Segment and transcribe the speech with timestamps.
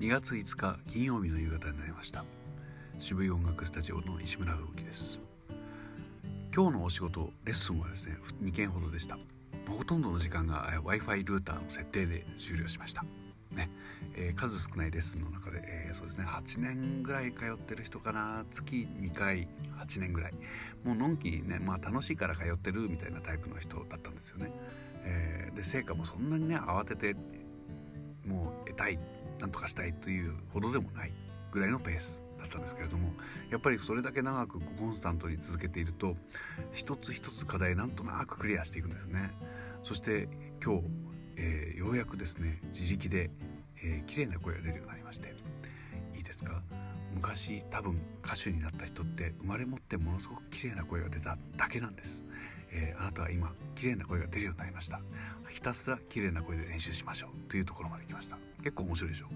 [0.00, 2.24] 2月5日金曜日の夕方になりました。
[3.00, 5.20] 渋い音楽スタジオの石村風樹です。
[6.56, 9.18] 今日のお仕事レッスンはですね2件ほどでした。
[9.68, 13.04] ほとんどの時間が Wi-Fi ルーターの設定で終了しました。
[13.52, 13.68] ね、
[14.16, 18.46] えー、数少ないレッスンの中で、えー、そうですね8年ぐらい通ってる人かな。
[18.50, 19.48] 月2回
[19.80, 20.32] 8年ぐらい。
[20.82, 24.50] もうのんきにねまあ楽しいから通ってるみたいなタイプの人だったんですよね、
[25.04, 27.14] えー、で成果もそんなにね慌てて
[28.24, 28.98] もう得たい。
[29.40, 31.12] なんとかしたいというほどでもない
[31.50, 33.12] ぐらいのペースだったんですけれども
[33.50, 36.16] やっぱりそれだけ長くコンスタントに続けていると
[36.72, 39.30] 一つ一つ課題なんとなくクリアしていくんですね。
[39.82, 40.28] そして
[40.62, 40.84] 今日、
[41.36, 43.30] えー、ようやくですね自力で、
[43.82, 45.34] えー、綺麗な声が出るようになりまして
[46.14, 46.62] いいですか？
[47.14, 52.22] 昔多分歌手になった人って生まれ持ってものすごく綺麗な声が出ただけなんです、
[52.72, 55.00] えー、あなたは今綺麗な声が出るようになりました。
[55.48, 57.50] ひたすら綺麗な声で練習しましょう。
[57.50, 58.36] というところまで来ました。
[58.62, 59.26] 結構面白いでしょ？